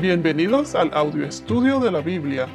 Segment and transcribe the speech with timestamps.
[0.00, 2.46] Bienvenidos al audio estudio de la Biblia.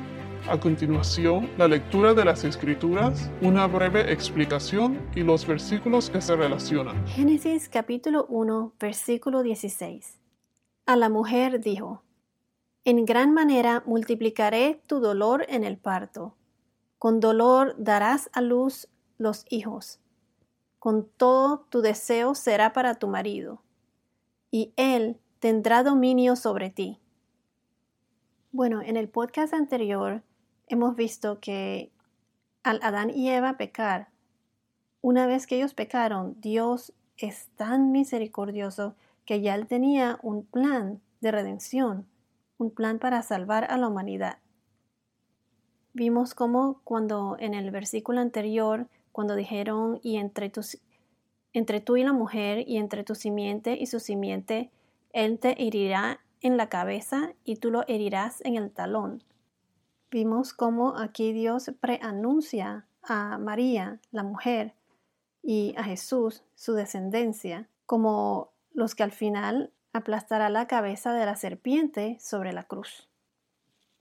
[0.49, 6.37] A continuación, la lectura de las Escrituras, una breve explicación y los versículos que se
[6.37, 7.05] relacionan.
[7.05, 10.21] Génesis capítulo 1, versículo 16.
[10.85, 12.01] A la mujer dijo,
[12.85, 16.37] En gran manera multiplicaré tu dolor en el parto.
[16.97, 18.87] Con dolor darás a luz
[19.17, 19.99] los hijos.
[20.79, 23.61] Con todo tu deseo será para tu marido,
[24.49, 27.01] y él tendrá dominio sobre ti.
[28.55, 30.21] Bueno, en el podcast anterior
[30.67, 31.89] hemos visto que
[32.61, 34.09] al Adán y Eva pecar,
[35.01, 38.93] una vez que ellos pecaron, Dios es tan misericordioso
[39.25, 42.05] que ya él tenía un plan de redención,
[42.59, 44.37] un plan para salvar a la humanidad.
[45.93, 52.69] Vimos cómo cuando en el versículo anterior, cuando dijeron, y entre, tú y la mujer,
[52.69, 54.69] y entre tu simiente y su simiente,
[55.11, 59.23] él te herirá en la cabeza y tú lo herirás en el talón.
[60.11, 64.75] Vimos cómo aquí Dios preanuncia a María, la mujer,
[65.41, 71.35] y a Jesús, su descendencia, como los que al final aplastará la cabeza de la
[71.35, 73.09] serpiente sobre la cruz.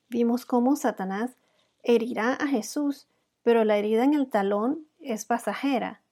[0.08, 1.36] Vimos cómo Satanás
[1.82, 3.08] herirá a Jesús,
[3.42, 6.02] pero la herida en el talón es pasajera.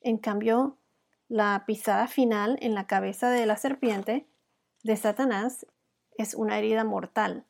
[0.00, 0.76] En cambio,
[1.28, 4.26] la pisada final en la cabeza de la serpiente
[4.82, 5.66] de Satanás
[6.18, 7.44] es una herida mortal.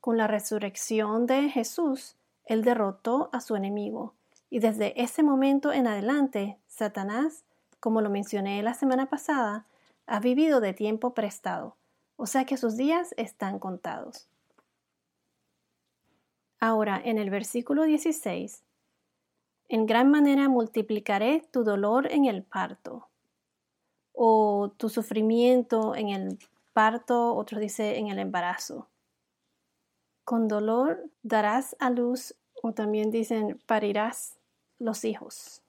[0.00, 4.14] Con la resurrección de Jesús, Él derrotó a su enemigo,
[4.50, 7.44] y desde ese momento en adelante, Satanás,
[7.78, 9.66] como lo mencioné la semana pasada,
[10.06, 11.76] ha vivido de tiempo prestado,
[12.16, 14.26] o sea que sus días están contados.
[16.58, 18.62] Ahora, en el versículo 16,
[19.68, 23.08] en gran manera multiplicaré tu dolor en el parto,
[24.14, 26.38] o tu sufrimiento en el
[26.76, 28.86] parto, otros dice en el embarazo.
[30.24, 34.36] Con dolor darás a luz, o también dicen parirás
[34.78, 35.62] los hijos.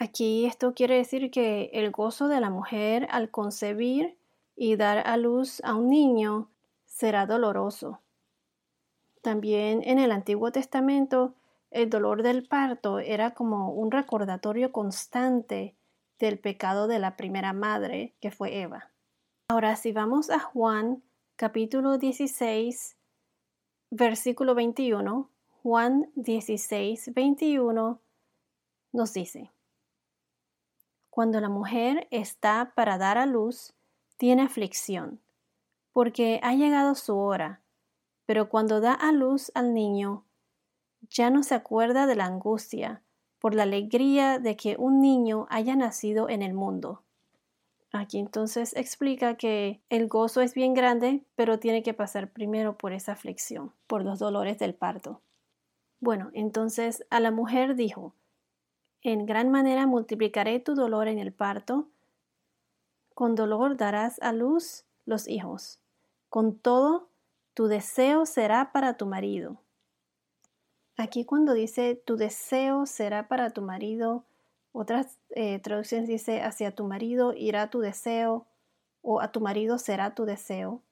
[0.00, 4.16] Aquí esto quiere decir que el gozo de la mujer al concebir
[4.56, 6.48] y dar a luz a un niño
[6.86, 8.00] será doloroso.
[9.20, 11.34] También en el Antiguo Testamento
[11.70, 15.74] el dolor del parto era como un recordatorio constante
[16.18, 18.88] del pecado de la primera madre, que fue Eva.
[19.48, 21.02] Ahora, si vamos a Juan
[21.36, 22.96] capítulo 16,
[23.90, 25.28] versículo 21,
[25.62, 28.00] Juan 16, 21
[28.92, 29.50] nos dice,
[31.10, 33.74] Cuando la mujer está para dar a luz,
[34.16, 35.20] tiene aflicción,
[35.92, 37.60] porque ha llegado su hora,
[38.24, 40.24] pero cuando da a luz al niño,
[41.10, 43.02] ya no se acuerda de la angustia
[43.38, 47.02] por la alegría de que un niño haya nacido en el mundo.
[47.92, 52.94] Aquí entonces explica que el gozo es bien grande, pero tiene que pasar primero por
[52.94, 55.20] esa aflicción, por los dolores del parto.
[56.00, 58.14] Bueno, entonces a la mujer dijo,
[59.02, 61.88] en gran manera multiplicaré tu dolor en el parto,
[63.14, 65.78] con dolor darás a luz los hijos,
[66.30, 67.08] con todo
[67.52, 69.60] tu deseo será para tu marido.
[70.96, 74.24] Aquí cuando dice tu deseo será para tu marido,
[74.72, 78.46] otras eh, traducciones dice, hacia tu marido irá tu deseo
[79.02, 80.82] o a tu marido será tu deseo.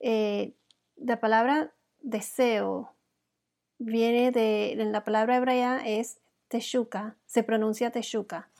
[0.00, 0.54] Eh,
[0.96, 2.94] la palabra deseo
[3.78, 6.18] viene de, la palabra hebrea es
[6.48, 8.50] teshuka, se pronuncia teshuka.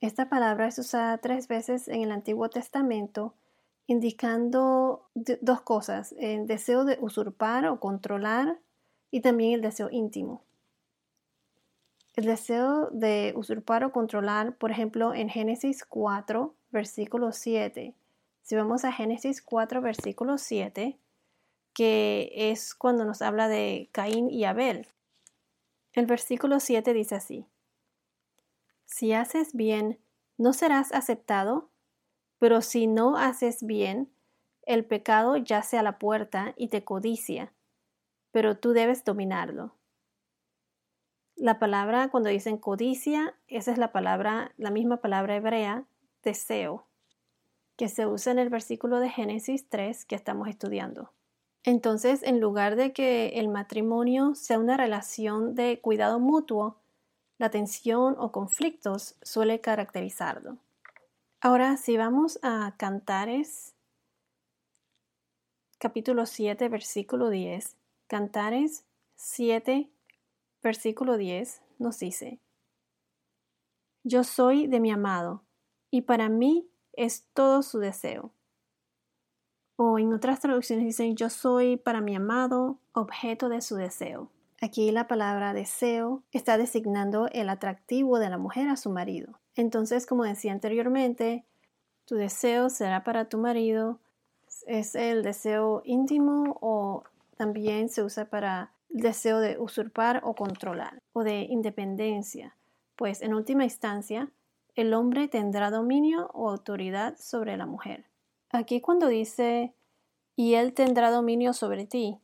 [0.00, 3.34] Esta palabra es usada tres veces en el Antiguo Testamento,
[3.86, 8.58] indicando dos cosas, el deseo de usurpar o controlar
[9.10, 10.44] y también el deseo íntimo.
[12.14, 17.94] El deseo de usurpar o controlar, por ejemplo, en Génesis 4, versículo 7.
[18.42, 20.98] Si vamos a Génesis 4, versículo 7,
[21.72, 24.88] que es cuando nos habla de Caín y Abel.
[25.94, 27.46] El versículo 7 dice así,
[28.84, 29.98] Si haces bien,
[30.36, 31.70] no serás aceptado,
[32.38, 34.12] pero si no haces bien,
[34.66, 37.54] el pecado yace a la puerta y te codicia,
[38.32, 39.74] pero tú debes dominarlo.
[41.42, 45.86] La palabra, cuando dicen codicia, esa es la palabra, la misma palabra hebrea,
[46.22, 46.86] deseo,
[47.74, 51.10] que se usa en el versículo de Génesis 3 que estamos estudiando.
[51.64, 56.76] Entonces, en lugar de que el matrimonio sea una relación de cuidado mutuo,
[57.38, 60.58] la tensión o conflictos suele caracterizarlo.
[61.40, 63.74] Ahora, si vamos a Cantares,
[65.78, 67.74] capítulo 7, versículo 10,
[68.06, 68.84] Cantares
[69.16, 69.90] 7,
[70.62, 72.40] versículo 10 nos dice,
[74.04, 75.44] Yo soy de mi amado,
[75.90, 78.32] y para mí es todo su deseo.
[79.76, 84.30] O en otras traducciones dicen yo soy para mi amado objeto de su deseo.
[84.60, 89.40] Aquí la palabra deseo está designando el atractivo de la mujer a su marido.
[89.56, 91.44] Entonces, como decía anteriormente,
[92.04, 93.98] tu deseo será para tu marido.
[94.66, 97.02] Es el deseo íntimo o
[97.36, 102.56] también se usa para deseo de usurpar o controlar o de independencia.
[102.96, 104.30] Pues en última instancia,
[104.74, 108.06] el hombre tendrá dominio o autoridad sobre la mujer.
[108.50, 109.74] Aquí cuando dice
[110.36, 112.18] y él tendrá dominio sobre ti,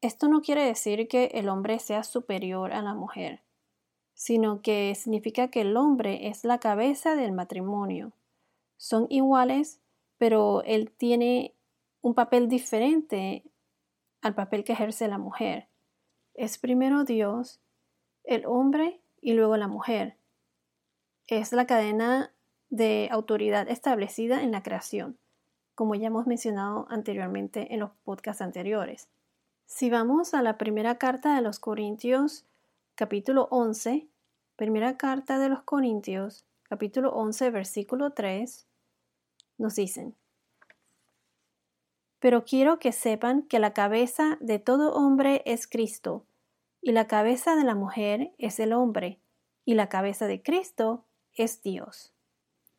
[0.00, 3.42] esto no quiere decir que el hombre sea superior a la mujer,
[4.12, 8.12] sino que significa que el hombre es la cabeza del matrimonio.
[8.76, 9.80] Son iguales,
[10.18, 11.54] pero él tiene
[12.02, 13.44] un papel diferente
[14.24, 15.68] al papel que ejerce la mujer.
[16.32, 17.60] Es primero Dios,
[18.24, 20.16] el hombre y luego la mujer
[21.26, 22.32] es la cadena
[22.70, 25.18] de autoridad establecida en la creación,
[25.74, 29.08] como ya hemos mencionado anteriormente en los podcasts anteriores.
[29.66, 32.46] Si vamos a la primera carta de los Corintios,
[32.94, 34.08] capítulo 11,
[34.56, 38.66] primera carta de los Corintios, capítulo 11, versículo 3,
[39.58, 40.14] nos dicen,
[42.24, 46.24] Pero quiero que sepan que la cabeza de todo hombre es Cristo,
[46.80, 49.20] y la cabeza de la mujer es el hombre,
[49.66, 51.04] y la cabeza de Cristo
[51.34, 52.14] es Dios.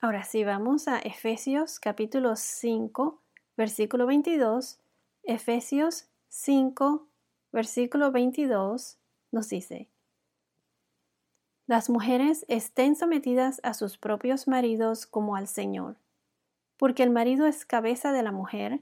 [0.02, 3.22] Ahora sí, vamos a Efesios capítulo 5,
[3.56, 4.80] versículo 22.
[5.22, 7.08] Efesios 5,
[7.52, 8.98] versículo 22
[9.32, 9.90] nos dice,
[11.68, 15.98] Las mujeres estén sometidas a sus propios maridos como al Señor,
[16.78, 18.82] porque el marido es cabeza de la mujer,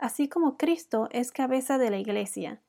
[0.00, 2.60] así como Cristo es cabeza de la iglesia,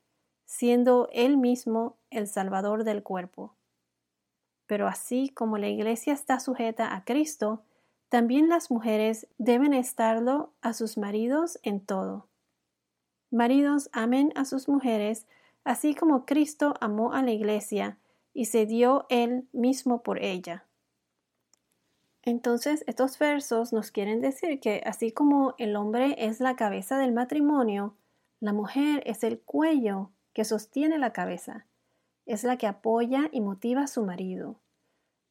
[0.45, 3.55] siendo él mismo el Salvador del cuerpo.
[4.67, 7.63] Pero así como la iglesia está sujeta a Cristo,
[8.09, 12.27] también las mujeres deben estarlo a sus maridos en todo.
[13.31, 15.25] Maridos amen a sus mujeres,
[15.63, 17.97] así como Cristo amó a la iglesia
[18.33, 20.65] y se dio él mismo por ella.
[22.23, 27.11] Entonces, estos versos nos quieren decir que así como el hombre es la cabeza del
[27.11, 27.95] matrimonio,
[28.39, 31.65] la mujer es el cuello que sostiene la cabeza
[32.25, 34.55] es la que apoya y motiva a su marido.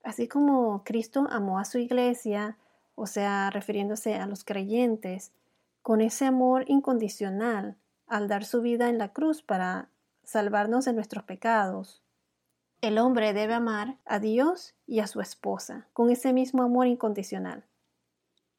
[0.03, 2.57] Así como Cristo amó a su iglesia,
[2.95, 5.33] o sea, refiriéndose a los creyentes,
[5.83, 7.77] con ese amor incondicional
[8.07, 9.89] al dar su vida en la cruz para
[10.25, 12.03] salvarnos de nuestros pecados.
[12.81, 17.65] El hombre debe amar a Dios y a su esposa con ese mismo amor incondicional.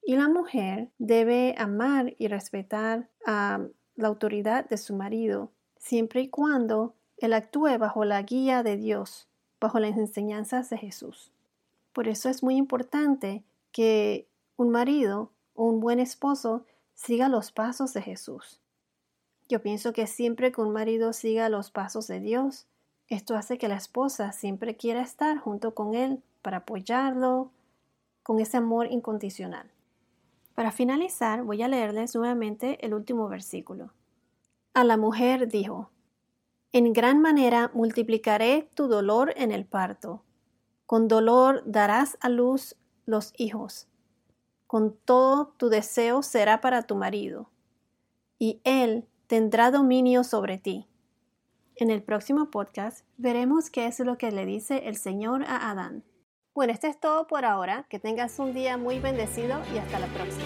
[0.03, 3.65] Y la mujer debe amar y respetar a
[3.95, 9.27] la autoridad de su marido, siempre y cuando él actúe bajo la guía de Dios,
[9.59, 11.31] bajo las enseñanzas de Jesús.
[11.91, 17.93] Por eso es muy importante que un marido o un buen esposo siga los pasos
[17.93, 18.61] de Jesús.
[19.49, 22.67] Yo pienso que siempre que un marido siga los pasos de Dios,
[23.11, 27.51] esto hace que la esposa siempre quiera estar junto con él para apoyarlo
[28.23, 29.69] con ese amor incondicional.
[30.55, 33.91] Para finalizar, voy a leerles nuevamente el último versículo.
[34.73, 35.89] A la mujer dijo,
[36.71, 40.23] en gran manera multiplicaré tu dolor en el parto.
[40.85, 43.87] Con dolor darás a luz los hijos.
[44.67, 47.49] Con todo tu deseo será para tu marido,
[48.39, 50.87] y él tendrá dominio sobre ti.
[51.81, 56.03] En el próximo podcast veremos qué es lo que le dice el Señor a Adán.
[56.53, 57.87] Bueno, esto es todo por ahora.
[57.89, 60.45] Que tengas un día muy bendecido y hasta la próxima.